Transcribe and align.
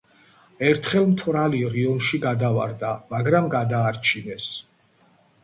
ერთხელ 0.69 1.03
მთვრალი 1.11 1.59
რიონში 1.75 2.21
გადავარდა, 2.23 2.95
მაგრამ 3.13 3.53
გადაარჩინეს. 3.59 4.51